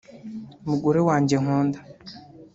Mugore 0.67 0.99
wanjye 1.07 1.35
nkunda 1.43 1.77